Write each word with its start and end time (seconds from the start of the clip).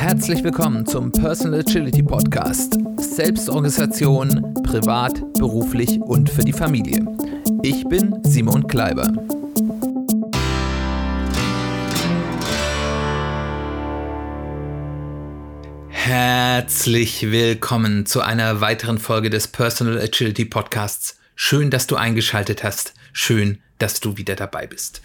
Herzlich 0.00 0.42
willkommen 0.42 0.86
zum 0.86 1.12
Personal 1.12 1.60
Agility 1.60 2.02
Podcast. 2.02 2.78
Selbstorganisation, 2.96 4.54
privat, 4.62 5.20
beruflich 5.34 6.00
und 6.00 6.30
für 6.30 6.40
die 6.40 6.54
Familie. 6.54 7.04
Ich 7.62 7.84
bin 7.84 8.18
Simon 8.22 8.66
Kleiber. 8.66 9.12
Herzlich 15.90 17.30
willkommen 17.30 18.06
zu 18.06 18.22
einer 18.22 18.62
weiteren 18.62 18.98
Folge 18.98 19.28
des 19.28 19.48
Personal 19.48 20.00
Agility 20.00 20.46
Podcasts. 20.46 21.20
Schön, 21.34 21.68
dass 21.68 21.86
du 21.86 21.96
eingeschaltet 21.96 22.64
hast. 22.64 22.94
Schön, 23.12 23.58
dass 23.76 24.00
du 24.00 24.16
wieder 24.16 24.34
dabei 24.34 24.66
bist. 24.66 25.02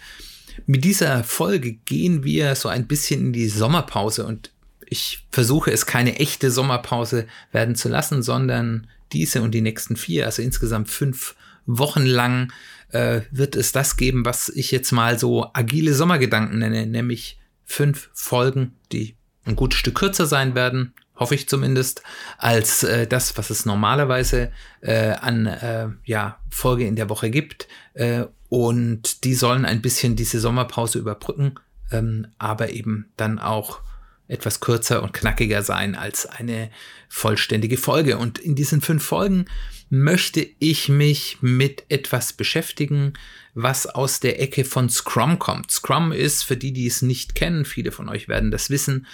Mit 0.64 0.84
dieser 0.84 1.22
Folge 1.22 1.74
gehen 1.74 2.24
wir 2.24 2.54
so 2.54 2.70
ein 2.70 2.86
bisschen 2.86 3.26
in 3.26 3.32
die 3.34 3.48
Sommerpause 3.50 4.24
und 4.24 4.55
ich 4.88 5.26
versuche 5.30 5.70
es 5.70 5.86
keine 5.86 6.18
echte 6.18 6.50
Sommerpause 6.50 7.26
werden 7.52 7.74
zu 7.74 7.88
lassen, 7.88 8.22
sondern 8.22 8.88
diese 9.12 9.42
und 9.42 9.52
die 9.52 9.60
nächsten 9.60 9.96
vier, 9.96 10.26
also 10.26 10.42
insgesamt 10.42 10.88
fünf 10.88 11.34
Wochen 11.66 12.04
lang, 12.04 12.52
äh, 12.90 13.22
wird 13.30 13.56
es 13.56 13.72
das 13.72 13.96
geben, 13.96 14.24
was 14.24 14.48
ich 14.48 14.70
jetzt 14.70 14.92
mal 14.92 15.18
so 15.18 15.50
agile 15.52 15.94
Sommergedanken 15.94 16.58
nenne, 16.58 16.86
nämlich 16.86 17.38
fünf 17.64 18.10
Folgen, 18.14 18.76
die 18.92 19.16
ein 19.44 19.56
gutes 19.56 19.78
Stück 19.78 19.96
kürzer 19.96 20.26
sein 20.26 20.54
werden, 20.54 20.94
hoffe 21.16 21.34
ich 21.34 21.48
zumindest, 21.48 22.02
als 22.38 22.82
äh, 22.82 23.06
das, 23.06 23.36
was 23.38 23.50
es 23.50 23.64
normalerweise 23.64 24.52
äh, 24.80 25.10
an 25.12 25.46
äh, 25.46 25.88
ja, 26.04 26.38
Folge 26.50 26.86
in 26.86 26.96
der 26.96 27.08
Woche 27.08 27.30
gibt. 27.30 27.68
Äh, 27.94 28.24
und 28.48 29.24
die 29.24 29.34
sollen 29.34 29.64
ein 29.64 29.82
bisschen 29.82 30.14
diese 30.14 30.40
Sommerpause 30.40 30.98
überbrücken, 30.98 31.54
ähm, 31.90 32.28
aber 32.38 32.70
eben 32.70 33.06
dann 33.16 33.38
auch 33.38 33.80
etwas 34.28 34.60
kürzer 34.60 35.02
und 35.02 35.12
knackiger 35.12 35.62
sein 35.62 35.94
als 35.94 36.26
eine 36.26 36.70
vollständige 37.08 37.76
Folge. 37.76 38.18
Und 38.18 38.38
in 38.38 38.54
diesen 38.54 38.80
fünf 38.80 39.04
Folgen 39.04 39.46
möchte 39.88 40.46
ich 40.58 40.88
mich 40.88 41.38
mit 41.40 41.84
etwas 41.88 42.32
beschäftigen, 42.32 43.12
was 43.54 43.86
aus 43.86 44.20
der 44.20 44.40
Ecke 44.40 44.64
von 44.64 44.90
Scrum 44.90 45.38
kommt. 45.38 45.70
Scrum 45.70 46.12
ist, 46.12 46.42
für 46.42 46.56
die, 46.56 46.72
die 46.72 46.86
es 46.86 47.02
nicht 47.02 47.34
kennen, 47.34 47.64
viele 47.64 47.92
von 47.92 48.08
euch 48.08 48.28
werden 48.28 48.50
das 48.50 48.68
wissen, 48.68 49.06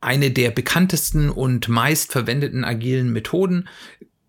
eine 0.00 0.30
der 0.30 0.50
bekanntesten 0.50 1.30
und 1.30 1.68
meist 1.68 2.12
verwendeten 2.12 2.64
agilen 2.64 3.12
Methoden, 3.12 3.68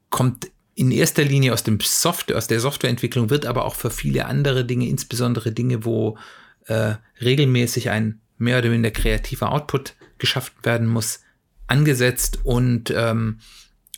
kommt 0.10 0.48
in 0.76 0.92
erster 0.92 1.24
Linie 1.24 1.54
aus 1.54 1.64
dem 1.64 1.80
Software, 1.80 2.38
aus 2.38 2.48
der 2.48 2.60
Softwareentwicklung, 2.60 3.30
wird 3.30 3.46
aber 3.46 3.66
auch 3.66 3.76
für 3.76 3.90
viele 3.90 4.26
andere 4.26 4.66
Dinge, 4.66 4.88
insbesondere 4.88 5.52
Dinge, 5.52 5.86
wo 5.86 6.18
äh, 6.66 6.96
regelmäßig 7.20 7.90
ein 7.90 8.22
mehr 8.38 8.60
oder 8.60 8.70
minder 8.70 8.92
kreativer 8.92 9.52
Output 9.52 9.96
geschaffen 10.18 10.56
werden 10.64 10.88
muss, 10.88 11.22
angesetzt 11.68 12.40
und 12.44 12.92
ähm, 12.96 13.40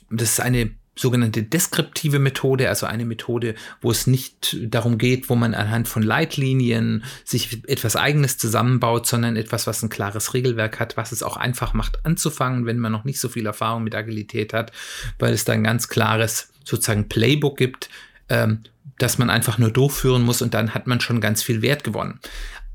das 0.09 0.31
ist 0.31 0.39
eine 0.39 0.71
sogenannte 0.99 1.43
deskriptive 1.43 2.19
Methode, 2.19 2.67
also 2.67 2.85
eine 2.85 3.05
Methode, 3.05 3.55
wo 3.79 3.89
es 3.89 4.05
nicht 4.05 4.57
darum 4.61 4.97
geht, 4.97 5.29
wo 5.29 5.35
man 5.35 5.53
anhand 5.53 5.87
von 5.87 6.03
Leitlinien 6.03 7.05
sich 7.23 7.63
etwas 7.67 7.95
Eigenes 7.95 8.37
zusammenbaut, 8.37 9.07
sondern 9.07 9.37
etwas, 9.37 9.65
was 9.65 9.81
ein 9.81 9.89
klares 9.89 10.33
Regelwerk 10.33 10.79
hat, 10.79 10.97
was 10.97 11.13
es 11.13 11.23
auch 11.23 11.37
einfach 11.37 11.73
macht 11.73 12.05
anzufangen, 12.05 12.65
wenn 12.65 12.79
man 12.79 12.91
noch 12.91 13.05
nicht 13.05 13.21
so 13.21 13.29
viel 13.29 13.45
Erfahrung 13.45 13.83
mit 13.83 13.95
Agilität 13.95 14.51
hat, 14.51 14.73
weil 15.19 15.33
es 15.33 15.45
da 15.45 15.53
ein 15.53 15.63
ganz 15.63 15.87
klares 15.87 16.51
sozusagen 16.65 17.07
Playbook 17.07 17.57
gibt, 17.57 17.89
ähm, 18.27 18.63
das 18.97 19.17
man 19.17 19.29
einfach 19.29 19.57
nur 19.57 19.71
durchführen 19.71 20.23
muss 20.23 20.41
und 20.41 20.53
dann 20.53 20.73
hat 20.73 20.85
man 20.85 20.99
schon 20.99 21.21
ganz 21.21 21.41
viel 21.41 21.61
Wert 21.61 21.85
gewonnen. 21.85 22.19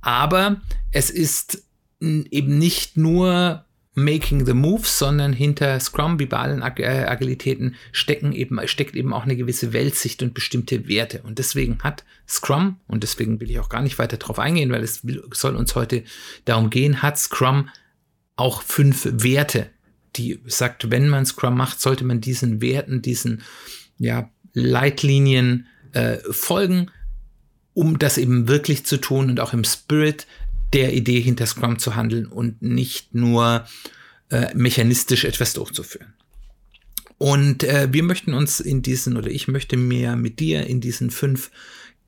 Aber 0.04 0.60
es 0.92 1.08
ist 1.08 1.64
eben 2.00 2.58
nicht 2.58 2.98
nur 2.98 3.64
Making 3.94 4.44
the 4.44 4.52
Moves, 4.52 4.98
sondern 4.98 5.32
hinter 5.32 5.80
Scrum, 5.80 6.18
wie 6.18 6.26
bei 6.26 6.36
allen 6.36 6.62
Ag 6.62 6.78
äh, 6.80 7.06
Agilitäten, 7.06 7.76
stecken 7.90 8.32
eben, 8.32 8.60
steckt 8.66 8.96
eben 8.96 9.14
auch 9.14 9.22
eine 9.22 9.36
gewisse 9.36 9.72
Weltsicht 9.72 10.22
und 10.22 10.34
bestimmte 10.34 10.88
Werte. 10.88 11.22
Und 11.22 11.38
deswegen 11.38 11.78
hat 11.82 12.04
Scrum, 12.28 12.76
und 12.86 13.02
deswegen 13.02 13.40
will 13.40 13.50
ich 13.50 13.60
auch 13.60 13.70
gar 13.70 13.80
nicht 13.80 13.98
weiter 13.98 14.18
darauf 14.18 14.38
eingehen, 14.38 14.72
weil 14.72 14.82
es 14.82 15.02
soll 15.32 15.56
uns 15.56 15.74
heute 15.74 16.02
darum 16.44 16.68
gehen, 16.68 17.00
hat 17.00 17.18
Scrum 17.18 17.70
auch 18.36 18.60
fünf 18.62 19.08
Werte, 19.10 19.70
die 20.16 20.40
sagt, 20.44 20.90
wenn 20.90 21.08
man 21.08 21.24
Scrum 21.24 21.56
macht, 21.56 21.80
sollte 21.80 22.04
man 22.04 22.20
diesen 22.20 22.60
Werten, 22.60 23.00
diesen 23.00 23.42
ja, 23.96 24.28
Leitlinien 24.52 25.66
äh, 25.92 26.18
folgen, 26.30 26.90
um 27.74 27.98
das 27.98 28.18
eben 28.18 28.48
wirklich 28.48 28.86
zu 28.86 28.96
tun 28.96 29.30
und 29.30 29.40
auch 29.40 29.52
im 29.52 29.64
Spirit 29.64 30.26
der 30.72 30.92
Idee 30.94 31.20
hinter 31.20 31.46
Scrum 31.46 31.78
zu 31.78 31.94
handeln 31.94 32.26
und 32.26 32.62
nicht 32.62 33.14
nur 33.14 33.66
äh, 34.30 34.54
mechanistisch 34.54 35.24
etwas 35.24 35.52
durchzuführen. 35.52 36.14
Und 37.18 37.62
äh, 37.62 37.88
wir 37.92 38.02
möchten 38.02 38.34
uns 38.34 38.60
in 38.60 38.82
diesen, 38.82 39.16
oder 39.16 39.28
ich 39.28 39.48
möchte 39.48 39.76
mir 39.76 40.16
mit 40.16 40.40
dir 40.40 40.66
in 40.66 40.80
diesen 40.80 41.10
fünf 41.10 41.50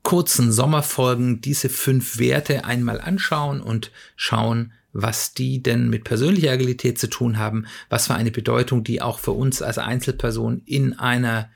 kurzen 0.03 0.51
Sommerfolgen 0.51 1.41
diese 1.41 1.69
fünf 1.69 2.17
Werte 2.17 2.65
einmal 2.65 3.01
anschauen 3.01 3.61
und 3.61 3.91
schauen, 4.15 4.73
was 4.93 5.33
die 5.33 5.61
denn 5.61 5.89
mit 5.89 6.03
persönlicher 6.03 6.51
Agilität 6.51 6.97
zu 6.97 7.07
tun 7.07 7.37
haben, 7.37 7.65
was 7.89 8.07
für 8.07 8.15
eine 8.15 8.31
Bedeutung 8.31 8.83
die 8.83 9.01
auch 9.01 9.19
für 9.19 9.31
uns 9.31 9.61
als 9.61 9.77
Einzelperson 9.77 10.61
in 10.65 10.93
einer 10.93 11.49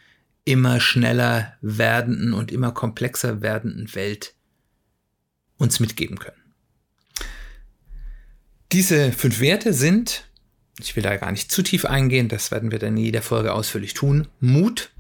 immer 0.46 0.80
schneller 0.80 1.54
werdenden 1.62 2.34
und 2.34 2.52
immer 2.52 2.72
komplexer 2.72 3.42
werdenden 3.42 3.94
Welt 3.96 4.34
uns 5.58 5.80
mitgeben 5.80 6.18
können. 6.18 6.42
Diese 8.72 9.12
fünf 9.12 9.40
Werte 9.40 9.74
sind, 9.74 10.26
ich 10.80 10.96
will 10.96 11.04
da 11.04 11.18
gar 11.18 11.32
nicht 11.32 11.52
zu 11.52 11.62
tief 11.62 11.86
eingehen, 11.86 12.30
das 12.30 12.52
werden 12.52 12.72
wir 12.72 12.80
dann 12.80 12.98
in 12.98 13.04
jeder 13.04 13.22
Folge 13.22 13.54
ausführlich 13.54 13.94
tun. 13.94 14.28
Mut, 14.40 14.92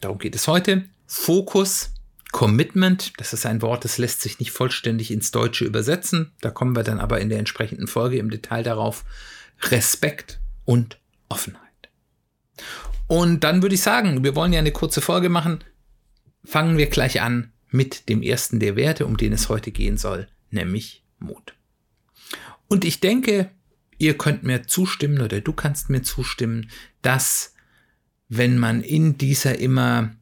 darum 0.00 0.18
geht 0.18 0.34
es 0.34 0.48
heute. 0.48 0.84
Fokus, 1.06 1.92
Commitment, 2.32 3.12
das 3.18 3.32
ist 3.32 3.44
ein 3.44 3.60
Wort, 3.62 3.84
das 3.84 3.98
lässt 3.98 4.22
sich 4.22 4.38
nicht 4.38 4.52
vollständig 4.52 5.10
ins 5.10 5.30
Deutsche 5.30 5.64
übersetzen. 5.64 6.32
Da 6.40 6.50
kommen 6.50 6.74
wir 6.74 6.84
dann 6.84 7.00
aber 7.00 7.20
in 7.20 7.28
der 7.28 7.38
entsprechenden 7.38 7.86
Folge 7.86 8.18
im 8.18 8.30
Detail 8.30 8.62
darauf. 8.62 9.04
Respekt 9.62 10.40
und 10.64 10.98
Offenheit. 11.28 11.90
Und 13.10 13.42
dann 13.42 13.60
würde 13.60 13.74
ich 13.74 13.82
sagen, 13.82 14.22
wir 14.22 14.36
wollen 14.36 14.52
ja 14.52 14.60
eine 14.60 14.70
kurze 14.70 15.00
Folge 15.00 15.30
machen. 15.30 15.64
Fangen 16.44 16.78
wir 16.78 16.86
gleich 16.86 17.20
an 17.20 17.52
mit 17.68 18.08
dem 18.08 18.22
ersten 18.22 18.60
der 18.60 18.76
Werte, 18.76 19.04
um 19.04 19.16
den 19.16 19.32
es 19.32 19.48
heute 19.48 19.72
gehen 19.72 19.98
soll, 19.98 20.28
nämlich 20.52 21.02
Mut. 21.18 21.54
Und 22.68 22.84
ich 22.84 23.00
denke, 23.00 23.50
ihr 23.98 24.16
könnt 24.16 24.44
mir 24.44 24.68
zustimmen 24.68 25.22
oder 25.22 25.40
du 25.40 25.52
kannst 25.52 25.90
mir 25.90 26.02
zustimmen, 26.02 26.70
dass 27.02 27.54
wenn 28.28 28.58
man 28.58 28.80
in 28.80 29.18
dieser 29.18 29.58
immer 29.58 30.14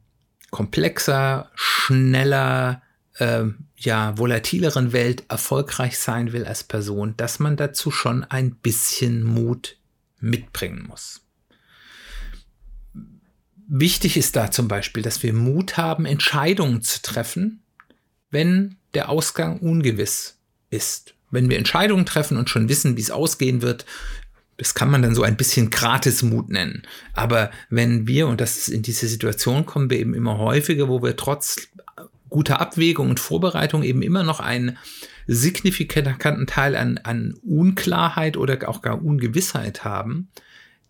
komplexer, 0.49 1.51
schneller, 1.53 2.81
äh, 3.19 3.43
ja, 3.77 4.17
volatileren 4.17 4.93
Welt 4.93 5.25
erfolgreich 5.29 5.99
sein 5.99 6.33
will 6.33 6.43
als 6.43 6.63
Person, 6.63 7.13
dass 7.17 7.37
man 7.37 7.55
dazu 7.55 7.91
schon 7.91 8.23
ein 8.23 8.55
bisschen 8.55 9.23
Mut 9.23 9.77
mitbringen 10.19 10.87
muss. 10.87 11.21
Wichtig 13.71 14.17
ist 14.17 14.35
da 14.35 14.51
zum 14.51 14.67
Beispiel, 14.67 15.03
dass 15.03 15.21
wir 15.23 15.33
Mut 15.33 15.77
haben, 15.77 16.05
Entscheidungen 16.05 16.81
zu 16.81 17.01
treffen, 17.01 17.61
wenn 18.31 18.77
der 18.93 19.09
Ausgang 19.09 19.59
ungewiss 19.59 20.37
ist 20.69 21.13
wenn 21.31 21.49
wir 21.49 21.57
Entscheidungen 21.57 22.05
treffen 22.05 22.37
und 22.37 22.49
schon 22.49 22.69
wissen, 22.69 22.97
wie 22.97 23.01
es 23.01 23.11
ausgehen 23.11 23.61
wird, 23.61 23.85
das 24.57 24.73
kann 24.73 24.91
man 24.91 25.01
dann 25.01 25.15
so 25.15 25.23
ein 25.23 25.37
bisschen 25.37 25.69
Gratismut 25.69 26.49
nennen. 26.49 26.83
Aber 27.13 27.51
wenn 27.69 28.07
wir, 28.07 28.27
und 28.27 28.41
das 28.41 28.57
ist 28.57 28.67
in 28.67 28.81
diese 28.81 29.07
Situation 29.07 29.65
kommen 29.65 29.89
wir 29.89 29.99
eben 29.99 30.13
immer 30.13 30.37
häufiger, 30.37 30.89
wo 30.89 31.01
wir 31.01 31.15
trotz 31.15 31.69
guter 32.29 32.59
Abwägung 32.59 33.09
und 33.09 33.19
Vorbereitung 33.19 33.83
eben 33.83 34.01
immer 34.01 34.23
noch 34.23 34.39
einen 34.39 34.77
signifikanten 35.27 36.47
Teil 36.47 36.75
an, 36.75 36.97
an 36.99 37.35
Unklarheit 37.43 38.35
oder 38.35 38.67
auch 38.67 38.81
gar 38.81 39.03
Ungewissheit 39.03 39.83
haben, 39.83 40.27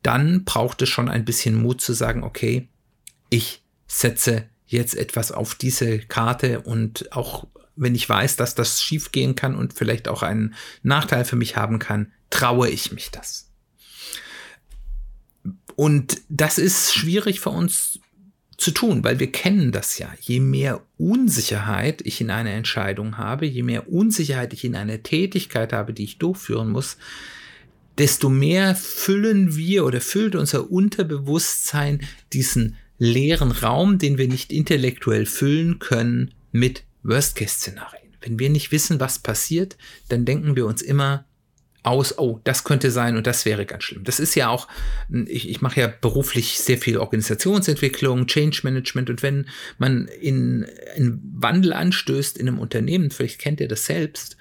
dann 0.02 0.46
braucht 0.46 0.82
es 0.82 0.90
schon 0.90 1.10
ein 1.10 1.26
bisschen 1.26 1.56
Mut 1.56 1.82
zu 1.82 1.94
sagen, 1.94 2.24
okay, 2.24 2.68
ich 3.30 3.64
setze 3.88 4.46
jetzt 4.66 4.96
etwas 4.96 5.32
auf 5.32 5.56
diese 5.56 6.00
Karte 6.00 6.62
und 6.62 7.12
auch 7.12 7.48
wenn 7.76 7.96
ich 7.96 8.08
weiß, 8.08 8.36
dass 8.36 8.56
das 8.56 8.82
schiefgehen 8.82 9.36
kann 9.36 9.56
und 9.56 9.74
vielleicht 9.74 10.08
auch 10.08 10.22
einen 10.22 10.54
Nachteil 10.84 11.24
für 11.24 11.38
mich 11.38 11.56
haben 11.56 11.80
kann, 11.80 12.12
traue 12.30 12.70
ich 12.70 12.92
mich 12.92 13.10
das. 13.10 13.50
Und 15.76 16.22
das 16.28 16.58
ist 16.58 16.94
schwierig 16.94 17.40
für 17.40 17.52
uns 17.52 18.00
zu 18.58 18.72
tun, 18.72 19.04
weil 19.06 19.20
wir 19.20 19.32
kennen 19.32 19.72
das 19.72 19.98
ja. 19.98 20.14
Je 20.20 20.42
mehr 20.42 20.82
Unsicherheit 20.98 22.02
ich 22.06 22.20
in 22.20 22.30
einer 22.30 22.52
Entscheidung 22.52 23.18
habe, 23.18 23.46
je 23.46 23.64
mehr 23.64 23.90
Unsicherheit 23.90 24.52
ich 24.52 24.66
in 24.66 24.76
einer 24.76 25.02
Tätigkeit 25.02 25.72
habe, 25.72 25.94
die 25.94 26.04
ich 26.04 26.18
durchführen 26.18 26.70
muss, 26.70 26.98
desto 27.98 28.30
mehr 28.30 28.76
füllen 28.76 29.56
wir 29.56 29.86
oder 29.86 30.02
füllt 30.02 30.36
unser 30.36 30.70
Unterbewusstsein 30.70 32.02
diesen 32.34 32.76
leeren 33.00 33.52
Raum, 33.52 33.98
den 33.98 34.18
wir 34.18 34.28
nicht 34.28 34.54
intellektuell 34.54 35.26
füllen 35.26 35.80
können, 35.80 36.34
mit 36.52 36.84
Worst-Case-Szenarien. 37.04 38.14
Wenn 38.22 38.38
wir 38.38 38.50
nicht 38.50 38.72
wissen, 38.72 39.00
was 39.00 39.20
passiert, 39.20 39.78
dann 40.10 40.26
denken 40.26 40.56
wir 40.56 40.66
uns 40.66 40.82
immer, 40.82 41.26
aus, 41.82 42.18
oh, 42.18 42.42
das 42.44 42.66
könnte 42.66 42.92
sein 42.92 43.16
und 43.16 43.26
das 43.26 43.46
wäre 43.46 43.66
ganz 43.66 43.86
schlimm. 43.86 44.04
Das 44.04 44.20
ist 44.20 44.36
ja 44.36 44.50
auch, 44.50 44.68
ich, 45.28 45.50
ich 45.50 45.62
mache 45.62 45.80
ja 45.80 45.88
beruflich 45.88 46.60
sehr 46.60 46.78
viel 46.78 46.98
Organisationsentwicklung, 46.98 48.28
Change 48.28 48.62
Management 48.64 49.10
und 49.10 49.24
wenn 49.24 49.48
man 49.78 50.08
in 50.08 50.68
einen 50.96 51.22
Wandel 51.36 51.72
anstößt 51.72 52.38
in 52.38 52.48
einem 52.48 52.60
Unternehmen, 52.60 53.12
vielleicht 53.12 53.40
kennt 53.40 53.62
ihr 53.62 53.70
das 53.70 53.86
selbst, 53.86 54.36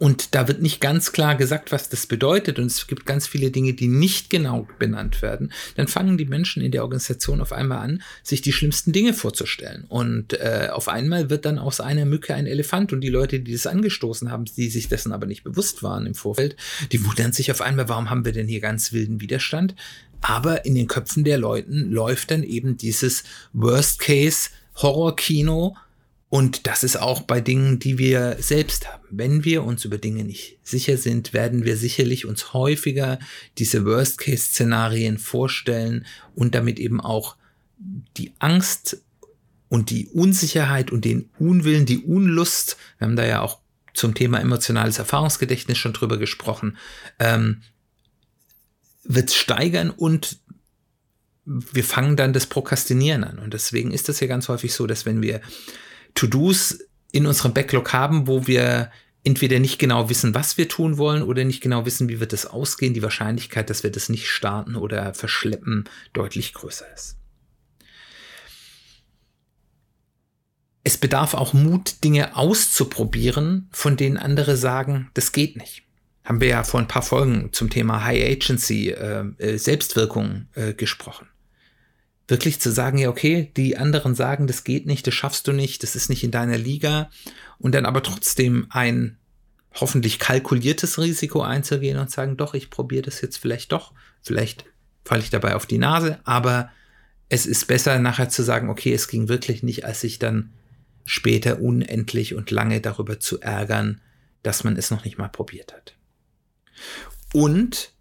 und 0.00 0.34
da 0.34 0.48
wird 0.48 0.60
nicht 0.62 0.80
ganz 0.80 1.12
klar 1.12 1.34
gesagt, 1.34 1.72
was 1.72 1.90
das 1.90 2.06
bedeutet. 2.06 2.58
Und 2.58 2.68
es 2.68 2.86
gibt 2.86 3.04
ganz 3.04 3.26
viele 3.26 3.50
Dinge, 3.50 3.74
die 3.74 3.86
nicht 3.86 4.30
genau 4.30 4.66
benannt 4.78 5.20
werden. 5.20 5.52
Dann 5.76 5.88
fangen 5.88 6.16
die 6.16 6.24
Menschen 6.24 6.62
in 6.62 6.72
der 6.72 6.84
Organisation 6.84 7.42
auf 7.42 7.52
einmal 7.52 7.80
an, 7.80 8.02
sich 8.22 8.40
die 8.40 8.54
schlimmsten 8.54 8.92
Dinge 8.92 9.12
vorzustellen. 9.12 9.84
Und 9.90 10.32
äh, 10.32 10.70
auf 10.72 10.88
einmal 10.88 11.28
wird 11.28 11.44
dann 11.44 11.58
aus 11.58 11.82
einer 11.82 12.06
Mücke 12.06 12.34
ein 12.34 12.46
Elefant. 12.46 12.94
Und 12.94 13.02
die 13.02 13.10
Leute, 13.10 13.40
die 13.40 13.52
das 13.52 13.66
angestoßen 13.66 14.30
haben, 14.30 14.46
die 14.46 14.70
sich 14.70 14.88
dessen 14.88 15.12
aber 15.12 15.26
nicht 15.26 15.44
bewusst 15.44 15.82
waren 15.82 16.06
im 16.06 16.14
Vorfeld, 16.14 16.56
die 16.92 17.04
wundern 17.04 17.34
sich 17.34 17.50
auf 17.50 17.60
einmal, 17.60 17.90
warum 17.90 18.08
haben 18.08 18.24
wir 18.24 18.32
denn 18.32 18.48
hier 18.48 18.60
ganz 18.60 18.94
wilden 18.94 19.20
Widerstand? 19.20 19.74
Aber 20.22 20.64
in 20.64 20.74
den 20.74 20.86
Köpfen 20.86 21.24
der 21.24 21.36
Leuten 21.36 21.90
läuft 21.90 22.30
dann 22.30 22.42
eben 22.42 22.78
dieses 22.78 23.22
Worst-Case-Horror-Kino 23.52 25.76
und 26.30 26.68
das 26.68 26.84
ist 26.84 26.96
auch 26.96 27.22
bei 27.22 27.40
Dingen, 27.40 27.80
die 27.80 27.98
wir 27.98 28.36
selbst 28.38 28.88
haben. 28.88 29.04
Wenn 29.10 29.44
wir 29.44 29.64
uns 29.64 29.84
über 29.84 29.98
Dinge 29.98 30.22
nicht 30.22 30.58
sicher 30.62 30.96
sind, 30.96 31.32
werden 31.32 31.64
wir 31.64 31.76
sicherlich 31.76 32.24
uns 32.24 32.54
häufiger 32.54 33.18
diese 33.58 33.84
Worst-Case-Szenarien 33.84 35.18
vorstellen 35.18 36.06
und 36.36 36.54
damit 36.54 36.78
eben 36.78 37.00
auch 37.00 37.36
die 38.16 38.32
Angst 38.38 39.02
und 39.68 39.90
die 39.90 40.06
Unsicherheit 40.06 40.92
und 40.92 41.04
den 41.04 41.30
Unwillen, 41.40 41.84
die 41.84 41.98
Unlust, 41.98 42.76
wir 42.98 43.08
haben 43.08 43.16
da 43.16 43.26
ja 43.26 43.40
auch 43.40 43.58
zum 43.92 44.14
Thema 44.14 44.38
emotionales 44.38 45.00
Erfahrungsgedächtnis 45.00 45.78
schon 45.78 45.94
drüber 45.94 46.16
gesprochen, 46.16 46.78
ähm, 47.18 47.62
wird 49.02 49.32
steigern 49.32 49.90
und 49.90 50.38
wir 51.44 51.82
fangen 51.82 52.14
dann 52.14 52.32
das 52.32 52.46
Prokrastinieren 52.46 53.24
an. 53.24 53.40
Und 53.40 53.52
deswegen 53.52 53.90
ist 53.90 54.08
das 54.08 54.20
ja 54.20 54.28
ganz 54.28 54.48
häufig 54.48 54.72
so, 54.72 54.86
dass 54.86 55.06
wenn 55.06 55.22
wir 55.22 55.40
To-Dos 56.20 56.80
in 57.12 57.26
unserem 57.26 57.54
Backlog 57.54 57.94
haben, 57.94 58.26
wo 58.26 58.46
wir 58.46 58.90
entweder 59.24 59.58
nicht 59.58 59.78
genau 59.78 60.10
wissen, 60.10 60.34
was 60.34 60.58
wir 60.58 60.68
tun 60.68 60.98
wollen 60.98 61.22
oder 61.22 61.44
nicht 61.44 61.62
genau 61.62 61.86
wissen, 61.86 62.10
wie 62.10 62.20
wird 62.20 62.34
es 62.34 62.44
ausgehen, 62.44 62.92
die 62.92 63.02
Wahrscheinlichkeit, 63.02 63.70
dass 63.70 63.82
wir 63.82 63.90
das 63.90 64.10
nicht 64.10 64.28
starten 64.28 64.76
oder 64.76 65.14
verschleppen, 65.14 65.88
deutlich 66.12 66.52
größer 66.52 66.84
ist. 66.94 67.16
Es 70.84 70.98
bedarf 70.98 71.32
auch 71.32 71.54
Mut, 71.54 72.04
Dinge 72.04 72.36
auszuprobieren, 72.36 73.68
von 73.70 73.96
denen 73.96 74.18
andere 74.18 74.58
sagen, 74.58 75.10
das 75.14 75.32
geht 75.32 75.56
nicht. 75.56 75.84
Haben 76.24 76.40
wir 76.42 76.48
ja 76.48 76.64
vor 76.64 76.80
ein 76.80 76.88
paar 76.88 77.02
Folgen 77.02 77.50
zum 77.52 77.70
Thema 77.70 78.04
High 78.04 78.24
Agency, 78.24 78.90
äh, 78.90 79.24
äh 79.38 79.56
Selbstwirkung 79.56 80.48
äh, 80.54 80.74
gesprochen 80.74 81.28
wirklich 82.30 82.60
zu 82.60 82.70
sagen, 82.70 82.98
ja, 82.98 83.08
okay, 83.08 83.50
die 83.56 83.76
anderen 83.76 84.14
sagen, 84.14 84.46
das 84.46 84.64
geht 84.64 84.86
nicht, 84.86 85.06
das 85.06 85.14
schaffst 85.14 85.46
du 85.46 85.52
nicht, 85.52 85.82
das 85.82 85.96
ist 85.96 86.08
nicht 86.08 86.24
in 86.24 86.30
deiner 86.30 86.58
Liga 86.58 87.10
und 87.58 87.74
dann 87.74 87.86
aber 87.86 88.02
trotzdem 88.02 88.66
ein 88.70 89.18
hoffentlich 89.74 90.18
kalkuliertes 90.18 90.98
Risiko 90.98 91.42
einzugehen 91.42 91.98
und 91.98 92.10
sagen, 92.10 92.36
doch, 92.36 92.54
ich 92.54 92.70
probiere 92.70 93.02
das 93.02 93.20
jetzt 93.20 93.36
vielleicht 93.36 93.72
doch, 93.72 93.92
vielleicht 94.22 94.64
falle 95.04 95.22
ich 95.22 95.30
dabei 95.30 95.54
auf 95.54 95.66
die 95.66 95.78
Nase, 95.78 96.18
aber 96.24 96.70
es 97.28 97.46
ist 97.46 97.66
besser 97.66 97.98
nachher 97.98 98.28
zu 98.28 98.42
sagen, 98.42 98.68
okay, 98.68 98.92
es 98.92 99.08
ging 99.08 99.28
wirklich 99.28 99.62
nicht, 99.62 99.84
als 99.84 100.00
sich 100.00 100.18
dann 100.18 100.52
später 101.04 101.60
unendlich 101.60 102.34
und 102.34 102.50
lange 102.50 102.80
darüber 102.80 103.20
zu 103.20 103.40
ärgern, 103.40 104.00
dass 104.42 104.64
man 104.64 104.76
es 104.76 104.90
noch 104.90 105.04
nicht 105.04 105.18
mal 105.18 105.28
probiert 105.28 105.72
hat. 105.72 105.94
Und 107.32 107.92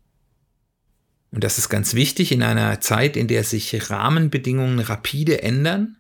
und 1.32 1.44
das 1.44 1.58
ist 1.58 1.70
ganz 1.70 1.94
wichtig 1.94 2.32
in 2.32 2.42
einer 2.42 2.82
Zeit, 2.82 3.16
in 3.16 3.28
der 3.28 3.44
sich 3.44 3.90
Rahmenbedingungen 3.90 4.80
rapide 4.80 5.44
ändern, 5.44 5.98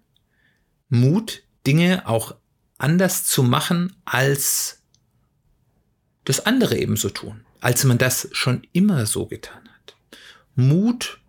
Mut, 0.90 1.44
Dinge 1.68 2.08
auch 2.08 2.36
anders 2.78 3.26
zu 3.26 3.44
machen, 3.44 3.96
als 4.06 4.82
das 6.26 6.46
andere 6.46 6.78
ebenso 6.78 7.10
tun, 7.10 7.42
als 7.60 7.84
man 7.84 7.98
das 7.98 8.30
schon 8.32 8.64
immer 8.72 9.06
so 9.06 9.28
getan 9.28 9.70
hat. 9.70 9.96
Mut, 10.56 11.20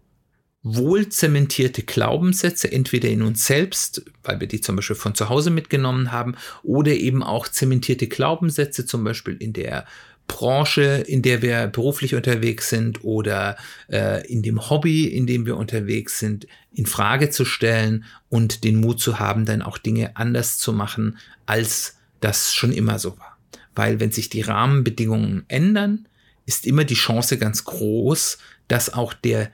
wohl 0.62 1.08
zementierte 1.08 1.82
Glaubenssätze, 1.82 2.70
entweder 2.70 3.08
in 3.08 3.22
uns 3.22 3.46
selbst, 3.46 4.04
weil 4.22 4.40
wir 4.40 4.46
die 4.46 4.60
zum 4.60 4.76
Beispiel 4.76 4.96
von 4.96 5.14
zu 5.14 5.28
Hause 5.28 5.50
mitgenommen 5.50 6.12
haben, 6.12 6.36
oder 6.62 6.92
eben 6.92 7.22
auch 7.22 7.48
zementierte 7.48 8.08
Glaubenssätze, 8.08 8.86
zum 8.86 9.04
Beispiel 9.04 9.36
in 9.36 9.52
der 9.52 9.86
Branche, 10.30 11.04
in 11.06 11.22
der 11.22 11.42
wir 11.42 11.66
beruflich 11.66 12.14
unterwegs 12.14 12.68
sind 12.70 13.04
oder 13.04 13.56
äh, 13.90 14.26
in 14.26 14.42
dem 14.42 14.70
Hobby, 14.70 15.06
in 15.06 15.26
dem 15.26 15.44
wir 15.44 15.56
unterwegs 15.56 16.18
sind, 16.18 16.46
in 16.72 16.86
Frage 16.86 17.30
zu 17.30 17.44
stellen 17.44 18.04
und 18.28 18.62
den 18.62 18.76
Mut 18.76 19.00
zu 19.00 19.18
haben, 19.18 19.44
dann 19.44 19.60
auch 19.60 19.76
Dinge 19.76 20.16
anders 20.16 20.56
zu 20.58 20.72
machen, 20.72 21.18
als 21.46 21.96
das 22.20 22.54
schon 22.54 22.72
immer 22.72 22.98
so 22.98 23.18
war. 23.18 23.36
Weil 23.74 23.98
wenn 23.98 24.12
sich 24.12 24.30
die 24.30 24.42
Rahmenbedingungen 24.42 25.44
ändern, 25.48 26.06
ist 26.46 26.66
immer 26.66 26.84
die 26.84 26.94
Chance 26.94 27.36
ganz 27.36 27.64
groß, 27.64 28.38
dass 28.68 28.92
auch 28.92 29.12
der 29.12 29.50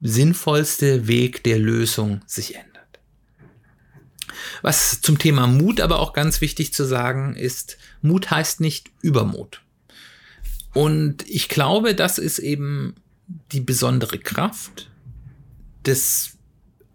sinnvollste 0.00 1.06
Weg 1.06 1.44
der 1.44 1.58
Lösung 1.58 2.22
sich 2.26 2.54
ändert. 2.54 2.73
Was 4.62 5.00
zum 5.00 5.18
Thema 5.18 5.46
Mut 5.46 5.80
aber 5.80 6.00
auch 6.00 6.12
ganz 6.12 6.40
wichtig 6.40 6.72
zu 6.72 6.84
sagen 6.84 7.34
ist, 7.34 7.78
Mut 8.02 8.30
heißt 8.30 8.60
nicht 8.60 8.90
Übermut. 9.02 9.62
Und 10.72 11.28
ich 11.28 11.48
glaube, 11.48 11.94
das 11.94 12.18
ist 12.18 12.38
eben 12.38 12.94
die 13.52 13.60
besondere 13.60 14.18
Kraft 14.18 14.90
des 15.86 16.36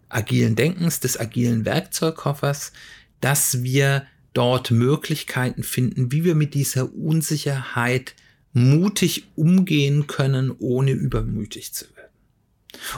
agilen 0.08 0.56
Denkens, 0.56 1.00
des 1.00 1.18
agilen 1.18 1.64
Werkzeugkoffers, 1.64 2.72
dass 3.20 3.62
wir 3.62 4.06
dort 4.32 4.70
Möglichkeiten 4.70 5.62
finden, 5.62 6.12
wie 6.12 6.24
wir 6.24 6.34
mit 6.34 6.54
dieser 6.54 6.94
Unsicherheit 6.94 8.14
mutig 8.52 9.24
umgehen 9.36 10.06
können, 10.06 10.52
ohne 10.58 10.92
übermütig 10.92 11.72
zu 11.72 11.86
werden. 11.96 11.99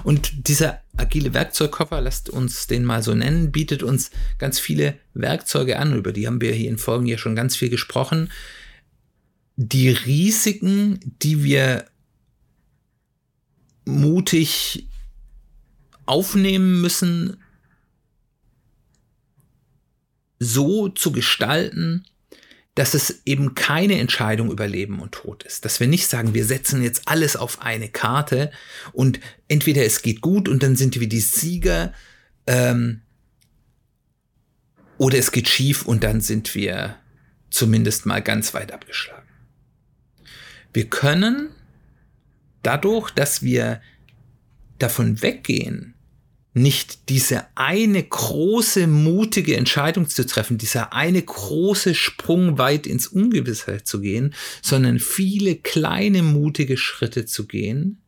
Und 0.04 0.48
dieser 0.48 0.80
agile 0.96 1.34
Werkzeugkoffer, 1.34 2.00
lasst 2.00 2.28
uns 2.28 2.66
den 2.66 2.84
mal 2.84 3.02
so 3.02 3.14
nennen, 3.14 3.52
bietet 3.52 3.82
uns 3.82 4.10
ganz 4.38 4.58
viele 4.58 4.98
Werkzeuge 5.14 5.78
an, 5.78 5.96
über 5.96 6.12
die 6.12 6.26
haben 6.26 6.40
wir 6.40 6.52
hier 6.52 6.68
in 6.68 6.78
Folgen 6.78 7.06
ja 7.06 7.18
schon 7.18 7.36
ganz 7.36 7.56
viel 7.56 7.70
gesprochen. 7.70 8.30
Die 9.56 9.90
Risiken, 9.90 11.00
die 11.22 11.42
wir 11.44 11.86
mutig 13.84 14.86
aufnehmen 16.06 16.80
müssen, 16.80 17.36
so 20.38 20.88
zu 20.88 21.12
gestalten, 21.12 22.04
dass 22.74 22.94
es 22.94 23.22
eben 23.26 23.54
keine 23.54 23.98
Entscheidung 23.98 24.50
über 24.50 24.66
Leben 24.66 25.00
und 25.00 25.12
Tod 25.12 25.42
ist. 25.42 25.64
Dass 25.64 25.78
wir 25.78 25.86
nicht 25.86 26.06
sagen, 26.06 26.32
wir 26.32 26.44
setzen 26.44 26.82
jetzt 26.82 27.02
alles 27.06 27.36
auf 27.36 27.60
eine 27.60 27.88
Karte 27.88 28.50
und 28.92 29.20
entweder 29.48 29.84
es 29.84 30.02
geht 30.02 30.22
gut 30.22 30.48
und 30.48 30.62
dann 30.62 30.76
sind 30.76 30.98
wir 30.98 31.08
die 31.08 31.20
Sieger 31.20 31.92
ähm, 32.46 33.02
oder 34.96 35.18
es 35.18 35.32
geht 35.32 35.48
schief 35.48 35.84
und 35.84 36.02
dann 36.02 36.20
sind 36.20 36.54
wir 36.54 36.96
zumindest 37.50 38.06
mal 38.06 38.22
ganz 38.22 38.54
weit 38.54 38.72
abgeschlagen. 38.72 39.28
Wir 40.72 40.88
können 40.88 41.50
dadurch, 42.62 43.10
dass 43.10 43.42
wir 43.42 43.82
davon 44.78 45.20
weggehen, 45.20 45.94
nicht 46.54 47.08
diese 47.08 47.46
eine 47.54 48.02
große, 48.02 48.86
mutige 48.86 49.56
Entscheidung 49.56 50.08
zu 50.08 50.26
treffen, 50.26 50.58
dieser 50.58 50.92
eine 50.92 51.22
große 51.22 51.94
Sprung 51.94 52.58
weit 52.58 52.86
ins 52.86 53.06
Ungewissheit 53.06 53.86
zu 53.86 54.00
gehen, 54.00 54.34
sondern 54.60 54.98
viele 54.98 55.56
kleine, 55.56 56.22
mutige 56.22 56.76
Schritte 56.76 57.24
zu 57.24 57.46
gehen, 57.46 58.02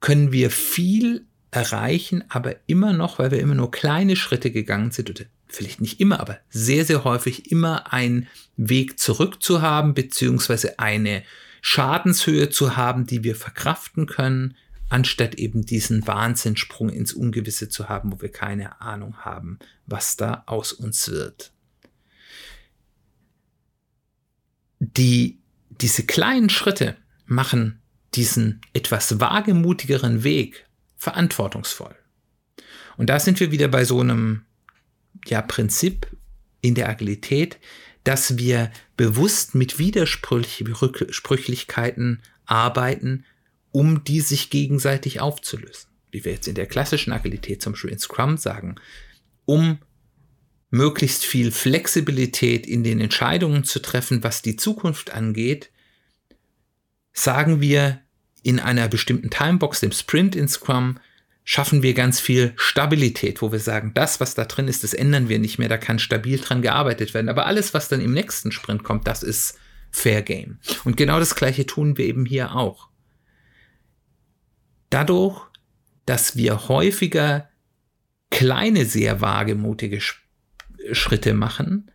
können 0.00 0.32
wir 0.32 0.50
viel 0.50 1.26
erreichen, 1.50 2.24
aber 2.28 2.56
immer 2.66 2.92
noch, 2.92 3.18
weil 3.18 3.32
wir 3.32 3.40
immer 3.40 3.56
nur 3.56 3.70
kleine 3.70 4.14
Schritte 4.14 4.52
gegangen 4.52 4.92
sind, 4.92 5.10
oder 5.10 5.24
vielleicht 5.48 5.80
nicht 5.80 6.00
immer, 6.00 6.20
aber 6.20 6.38
sehr, 6.48 6.84
sehr 6.84 7.02
häufig 7.02 7.50
immer 7.50 7.92
einen 7.92 8.28
Weg 8.56 9.00
zurück 9.00 9.42
zu 9.42 9.60
haben, 9.60 9.94
beziehungsweise 9.94 10.78
eine 10.78 11.24
Schadenshöhe 11.60 12.50
zu 12.50 12.76
haben, 12.76 13.06
die 13.06 13.24
wir 13.24 13.34
verkraften 13.34 14.06
können, 14.06 14.56
anstatt 14.90 15.36
eben 15.36 15.64
diesen 15.64 16.06
Wahnsinnssprung 16.06 16.90
ins 16.90 17.14
Ungewisse 17.14 17.68
zu 17.68 17.88
haben, 17.88 18.12
wo 18.12 18.20
wir 18.20 18.30
keine 18.30 18.80
Ahnung 18.80 19.18
haben, 19.18 19.58
was 19.86 20.16
da 20.16 20.42
aus 20.46 20.72
uns 20.72 21.08
wird. 21.08 21.52
Die, 24.80 25.38
diese 25.70 26.04
kleinen 26.04 26.50
Schritte 26.50 26.96
machen 27.26 27.80
diesen 28.14 28.60
etwas 28.72 29.20
wagemutigeren 29.20 30.24
Weg 30.24 30.66
verantwortungsvoll. 30.96 31.94
Und 32.96 33.08
da 33.08 33.20
sind 33.20 33.38
wir 33.40 33.52
wieder 33.52 33.68
bei 33.68 33.84
so 33.84 34.00
einem 34.00 34.44
ja, 35.26 35.40
Prinzip 35.40 36.08
in 36.60 36.74
der 36.74 36.88
Agilität, 36.88 37.60
dass 38.02 38.38
wir 38.38 38.72
bewusst 38.96 39.54
mit 39.54 39.78
Widersprüchlichkeiten 39.78 42.22
arbeiten, 42.44 43.24
um 43.72 44.04
die 44.04 44.20
sich 44.20 44.50
gegenseitig 44.50 45.20
aufzulösen. 45.20 45.90
Wie 46.10 46.24
wir 46.24 46.32
jetzt 46.32 46.48
in 46.48 46.54
der 46.54 46.66
klassischen 46.66 47.12
Agilität 47.12 47.62
zum 47.62 47.72
Beispiel 47.72 47.90
in 47.90 47.98
Scrum 47.98 48.36
sagen, 48.36 48.76
um 49.44 49.78
möglichst 50.70 51.24
viel 51.24 51.50
Flexibilität 51.50 52.66
in 52.66 52.84
den 52.84 53.00
Entscheidungen 53.00 53.64
zu 53.64 53.80
treffen, 53.80 54.22
was 54.22 54.42
die 54.42 54.56
Zukunft 54.56 55.10
angeht, 55.12 55.70
sagen 57.12 57.60
wir 57.60 58.00
in 58.42 58.60
einer 58.60 58.88
bestimmten 58.88 59.30
Timebox, 59.30 59.80
dem 59.80 59.92
Sprint 59.92 60.34
in 60.34 60.48
Scrum, 60.48 60.98
schaffen 61.44 61.82
wir 61.82 61.94
ganz 61.94 62.20
viel 62.20 62.52
Stabilität, 62.56 63.42
wo 63.42 63.50
wir 63.50 63.58
sagen, 63.58 63.92
das, 63.94 64.20
was 64.20 64.34
da 64.34 64.44
drin 64.44 64.68
ist, 64.68 64.84
das 64.84 64.94
ändern 64.94 65.28
wir 65.28 65.38
nicht 65.38 65.58
mehr, 65.58 65.68
da 65.68 65.78
kann 65.78 65.98
stabil 65.98 66.38
dran 66.38 66.62
gearbeitet 66.62 67.12
werden. 67.12 67.28
Aber 67.28 67.46
alles, 67.46 67.74
was 67.74 67.88
dann 67.88 68.00
im 68.00 68.12
nächsten 68.12 68.52
Sprint 68.52 68.84
kommt, 68.84 69.06
das 69.06 69.22
ist 69.22 69.58
Fair 69.90 70.22
Game. 70.22 70.58
Und 70.84 70.96
genau 70.96 71.18
das 71.18 71.34
Gleiche 71.34 71.66
tun 71.66 71.98
wir 71.98 72.04
eben 72.04 72.24
hier 72.24 72.54
auch. 72.54 72.89
Dadurch, 74.90 75.40
dass 76.06 76.36
wir 76.36 76.68
häufiger 76.68 77.48
kleine, 78.30 78.84
sehr 78.84 79.20
wagemutige 79.20 80.00
Schritte 80.92 81.34
machen, 81.34 81.90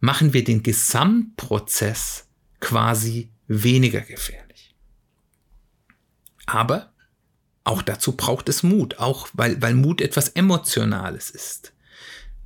machen 0.00 0.32
wir 0.32 0.44
den 0.44 0.62
Gesamtprozess 0.62 2.28
quasi 2.60 3.30
weniger 3.48 4.00
gefährlich. 4.00 4.74
Aber 6.46 6.92
auch 7.64 7.82
dazu 7.82 8.12
braucht 8.12 8.48
es 8.48 8.62
Mut, 8.62 8.98
auch 8.98 9.28
weil, 9.32 9.60
weil 9.60 9.74
Mut 9.74 10.00
etwas 10.00 10.28
Emotionales 10.28 11.30
ist. 11.30 11.72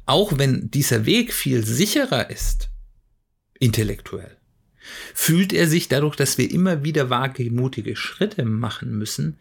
Auch 0.07 0.39
wenn 0.39 0.71
dieser 0.71 1.05
Weg 1.05 1.35
viel 1.35 1.65
sicherer 1.65 2.31
ist, 2.31 2.71
intellektuell, 3.59 4.39
fühlt 5.15 5.53
er 5.53 5.69
sich 5.69 5.89
dadurch, 5.89 6.17
dass 6.17 6.39
wir 6.39 6.51
immer 6.51 6.83
wieder 6.83 7.11
wagemutige 7.11 7.97
Schritte 7.97 8.45
machen 8.47 8.97
müssen, 8.97 9.39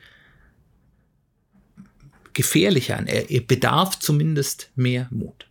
gefährlicher 2.40 2.98
an. 2.98 3.06
Er, 3.06 3.42
bedarf 3.42 4.00
zumindest 4.00 4.72
mehr 4.78 5.10
Mut. 5.12 5.46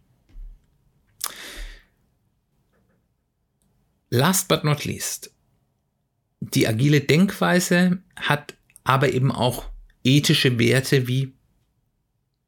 Last 4.08 4.48
but 4.48 4.64
not 4.64 4.86
least, 4.86 5.30
die 6.40 6.66
agile 6.66 7.02
Denkweise 7.02 7.98
hat 8.16 8.56
aber 8.84 9.12
eben 9.12 9.30
auch 9.30 9.68
ethische 10.02 10.58
Werte 10.58 11.06
wie 11.08 11.34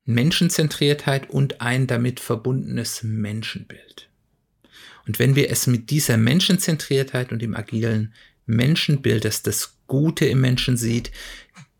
Menschenzentriertheit 0.06 1.28
und 1.28 1.60
ein 1.60 1.86
damit 1.86 2.18
verbundenes 2.18 3.02
Menschenbild. 3.02 4.08
Und 5.06 5.18
wenn 5.18 5.36
wir 5.36 5.50
es 5.50 5.66
mit 5.66 5.90
dieser 5.90 6.16
Menschenzentriertheit 6.16 7.30
und 7.30 7.42
dem 7.42 7.54
agilen 7.54 8.14
Menschenbild, 8.46 9.26
das 9.26 9.42
das 9.42 9.76
Gute 9.86 10.24
im 10.24 10.40
Menschen 10.40 10.78
sieht, 10.78 11.10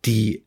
die 0.05 0.45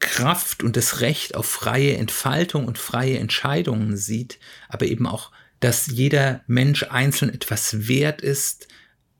Kraft 0.00 0.62
und 0.62 0.76
das 0.76 1.00
Recht 1.00 1.34
auf 1.34 1.46
freie 1.46 1.96
Entfaltung 1.96 2.66
und 2.66 2.78
freie 2.78 3.18
Entscheidungen 3.18 3.96
sieht, 3.96 4.38
aber 4.68 4.86
eben 4.86 5.06
auch, 5.06 5.32
dass 5.60 5.86
jeder 5.86 6.42
Mensch 6.46 6.84
einzeln 6.84 7.32
etwas 7.32 7.88
wert 7.88 8.20
ist 8.20 8.68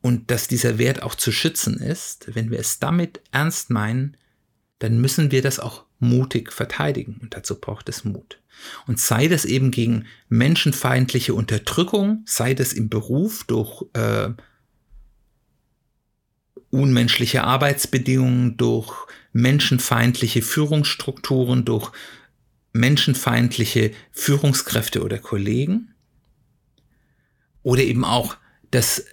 und 0.01 0.31
dass 0.31 0.47
dieser 0.47 0.79
Wert 0.79 1.03
auch 1.03 1.15
zu 1.15 1.33
schützen 1.33 1.79
ist, 1.79 2.35
wenn 2.35 2.51
wir 2.51 2.61
es 2.61 2.79
damit 2.79 3.21
ernst 3.33 3.71
meinen, 3.71 4.17
dann 4.79 5.01
müssen 5.01 5.33
wir 5.33 5.43
das 5.43 5.59
auch 5.59 5.85
mutig 5.99 6.53
verteidigen 6.53 7.19
und 7.21 7.35
dazu 7.35 7.61
braucht 7.61 7.89
es 7.89 8.05
Mut. 8.05 8.41
Und 8.87 9.01
sei 9.01 9.29
das 9.29 9.45
eben 9.45 9.71
gegen 9.71 10.07
menschenfeindliche 10.29 11.35
Unterdrückung, 11.35 12.23
sei 12.27 12.55
das 12.55 12.73
im 12.73 12.89
Beruf 12.89 13.45
durch 13.45 13.85
äh, 13.95 14.31
unmenschliche 16.71 17.45
Arbeitsbedingungen, 17.45 18.57
durch 18.57 19.07
menschenfeindliche 19.33 20.43
Führungsstrukturen, 20.43 21.65
durch 21.65 21.93
menschenfeindliche 22.73 23.93
Führungskräfte 24.13 25.03
oder 25.03 25.19
Kollegen. 25.19 25.95
Oder 27.63 27.83
eben 27.83 28.05
auch 28.05 28.37
das 28.71 29.05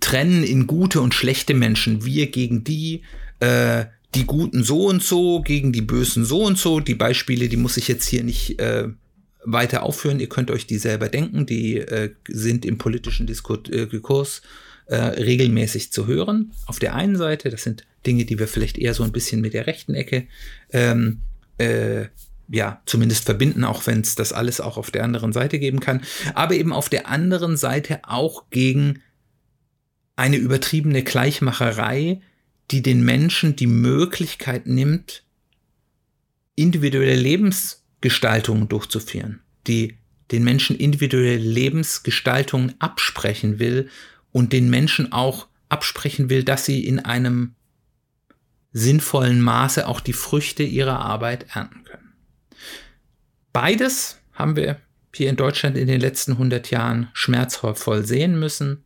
Trennen 0.00 0.44
in 0.44 0.66
gute 0.66 1.00
und 1.00 1.14
schlechte 1.14 1.54
Menschen, 1.54 2.04
wir 2.04 2.30
gegen 2.30 2.64
die, 2.64 3.02
äh, 3.40 3.86
die 4.14 4.24
Guten 4.24 4.62
so 4.62 4.86
und 4.86 5.02
so, 5.02 5.40
gegen 5.42 5.72
die 5.72 5.82
Bösen 5.82 6.24
so 6.24 6.44
und 6.44 6.58
so. 6.58 6.80
Die 6.80 6.94
Beispiele, 6.94 7.48
die 7.48 7.56
muss 7.56 7.76
ich 7.76 7.88
jetzt 7.88 8.06
hier 8.06 8.22
nicht 8.22 8.60
äh, 8.60 8.88
weiter 9.44 9.82
aufführen. 9.82 10.20
Ihr 10.20 10.28
könnt 10.28 10.50
euch 10.50 10.66
die 10.66 10.78
selber 10.78 11.08
denken. 11.08 11.46
Die 11.46 11.78
äh, 11.78 12.10
sind 12.28 12.64
im 12.64 12.78
politischen 12.78 13.26
Diskurs, 13.26 13.68
äh, 13.70 13.86
Diskurs 13.86 14.42
äh, 14.86 14.96
regelmäßig 14.96 15.92
zu 15.92 16.06
hören. 16.06 16.52
Auf 16.66 16.78
der 16.78 16.94
einen 16.94 17.16
Seite, 17.16 17.50
das 17.50 17.62
sind 17.62 17.86
Dinge, 18.06 18.24
die 18.24 18.38
wir 18.38 18.48
vielleicht 18.48 18.78
eher 18.78 18.94
so 18.94 19.02
ein 19.02 19.12
bisschen 19.12 19.40
mit 19.40 19.54
der 19.54 19.66
rechten 19.66 19.94
Ecke 19.94 20.26
ähm, 20.72 21.20
äh, 21.58 22.06
ja, 22.52 22.82
zumindest 22.84 23.24
verbinden, 23.24 23.64
auch 23.64 23.86
wenn 23.86 24.00
es 24.00 24.16
das 24.16 24.32
alles 24.32 24.60
auch 24.60 24.76
auf 24.76 24.90
der 24.90 25.04
anderen 25.04 25.32
Seite 25.32 25.58
geben 25.58 25.78
kann. 25.78 26.02
Aber 26.34 26.54
eben 26.54 26.72
auf 26.72 26.88
der 26.88 27.08
anderen 27.08 27.56
Seite 27.56 28.00
auch 28.02 28.50
gegen 28.50 29.00
eine 30.16 30.36
übertriebene 30.36 31.04
Gleichmacherei, 31.04 32.20
die 32.70 32.82
den 32.82 33.04
Menschen 33.04 33.56
die 33.56 33.68
Möglichkeit 33.68 34.66
nimmt, 34.66 35.22
individuelle 36.56 37.14
Lebensgestaltungen 38.00 38.68
durchzuführen, 38.68 39.40
die 39.66 39.98
den 40.30 40.44
Menschen 40.44 40.76
individuelle 40.76 41.36
Lebensgestaltungen 41.36 42.74
absprechen 42.78 43.58
will 43.58 43.90
und 44.32 44.52
den 44.52 44.70
Menschen 44.70 45.12
auch 45.12 45.48
absprechen 45.68 46.30
will, 46.30 46.42
dass 46.42 46.64
sie 46.64 46.84
in 46.84 47.00
einem 47.00 47.54
sinnvollen 48.72 49.40
Maße 49.40 49.86
auch 49.86 50.00
die 50.00 50.12
Früchte 50.12 50.62
ihrer 50.62 51.00
Arbeit 51.00 51.46
ernten 51.54 51.84
können. 51.84 52.12
Beides 53.52 54.18
haben 54.32 54.56
wir 54.56 54.80
hier 55.14 55.28
in 55.28 55.36
Deutschland 55.36 55.76
in 55.76 55.88
den 55.88 56.00
letzten 56.00 56.32
100 56.32 56.70
Jahren 56.70 57.08
schmerzvoll 57.12 58.04
sehen 58.04 58.38
müssen. 58.38 58.84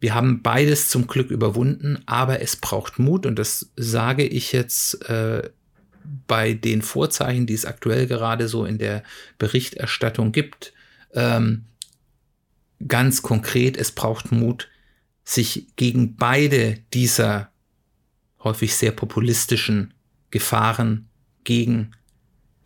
Wir 0.00 0.14
haben 0.14 0.42
beides 0.42 0.88
zum 0.88 1.06
Glück 1.06 1.30
überwunden, 1.30 2.02
aber 2.06 2.40
es 2.40 2.56
braucht 2.56 2.98
Mut 2.98 3.26
und 3.26 3.38
das 3.38 3.70
sage 3.76 4.26
ich 4.26 4.52
jetzt 4.52 5.08
äh, 5.08 5.50
bei 6.26 6.54
den 6.54 6.82
Vorzeichen, 6.82 7.46
die 7.46 7.54
es 7.54 7.64
aktuell 7.64 8.06
gerade 8.06 8.48
so 8.48 8.64
in 8.64 8.78
der 8.78 9.02
Berichterstattung 9.38 10.32
gibt. 10.32 10.72
Ähm, 11.12 11.64
ganz 12.86 13.22
konkret, 13.22 13.76
es 13.76 13.92
braucht 13.92 14.32
Mut, 14.32 14.68
sich 15.24 15.66
gegen 15.76 16.16
beide 16.16 16.78
dieser 16.94 17.50
häufig 18.42 18.74
sehr 18.74 18.92
populistischen 18.92 19.94
Gefahren 20.30 21.08
gegen 21.44 21.92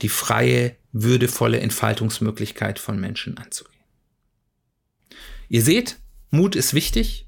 die 0.03 0.09
freie, 0.09 0.77
würdevolle 0.93 1.61
Entfaltungsmöglichkeit 1.61 2.79
von 2.79 3.01
Menschen 3.01 3.39
anzugehen. 3.39 3.73
Ihr 5.49 5.63
seht, 5.63 5.99
Mut 6.31 6.57
ist 6.57 6.75
wichtig, 6.75 7.27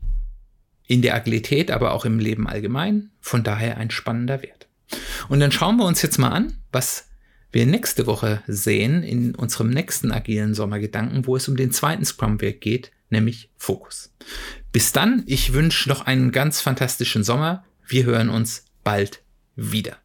in 0.87 1.02
der 1.02 1.14
Agilität, 1.14 1.71
aber 1.71 1.92
auch 1.92 2.04
im 2.04 2.18
Leben 2.18 2.47
allgemein. 2.47 3.11
Von 3.21 3.42
daher 3.42 3.78
ein 3.78 3.90
spannender 3.90 4.42
Wert. 4.42 4.68
Und 5.28 5.40
dann 5.40 5.52
schauen 5.52 5.76
wir 5.76 5.85
uns 5.85 6.02
jetzt 6.02 6.19
mal 6.19 6.31
an, 6.31 6.54
was 6.73 7.09
wir 7.52 7.66
nächste 7.66 8.07
Woche 8.07 8.43
sehen 8.47 9.02
in 9.02 9.35
unserem 9.35 9.71
nächsten 9.71 10.11
agilen 10.11 10.54
Sommergedanken, 10.54 11.26
wo 11.26 11.37
es 11.37 11.49
um 11.49 11.57
den 11.57 11.71
zweiten 11.71 12.04
Scrum-Weg 12.04 12.61
geht, 12.61 12.90
nämlich 13.11 13.50
Fokus. 13.57 14.12
Bis 14.73 14.93
dann, 14.93 15.23
ich 15.26 15.52
wünsche 15.52 15.88
noch 15.88 16.07
einen 16.07 16.33
ganz 16.33 16.61
fantastischen 16.61 17.23
Sommer. 17.23 17.64
Wir 17.87 18.04
hören 18.04 18.28
uns 18.28 18.64
bald 18.83 19.23
wieder. 19.54 19.97